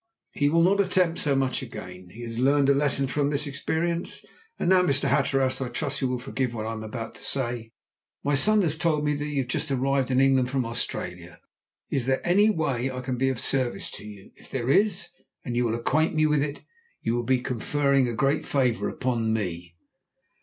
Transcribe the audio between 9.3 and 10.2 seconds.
have just arrived in